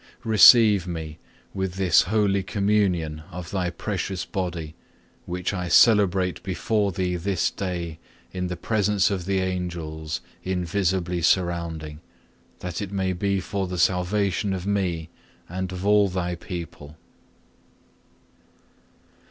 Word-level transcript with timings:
Receive 0.23 0.87
me 0.87 1.19
with 1.53 1.75
this 1.75 2.01
holy 2.09 2.41
Communion 2.41 3.21
of 3.29 3.51
Thy 3.51 3.69
precious 3.69 4.25
Body, 4.25 4.73
which 5.27 5.53
I 5.53 5.67
celebrate 5.67 6.41
before 6.41 6.91
Thee 6.91 7.17
this 7.17 7.51
day 7.51 7.99
in 8.33 8.47
the 8.47 8.57
presence 8.57 9.11
of 9.11 9.25
the 9.25 9.37
Angels 9.41 10.21
invisibly 10.41 11.21
surrounding, 11.21 11.99
that 12.61 12.81
it 12.81 12.91
may 12.91 13.13
be 13.13 13.39
for 13.39 13.67
the 13.67 13.77
salvation 13.77 14.53
of 14.53 14.65
me 14.65 15.09
and 15.47 15.71
of 15.71 15.85
all 15.85 16.09
Thy 16.09 16.33
people. 16.33 16.97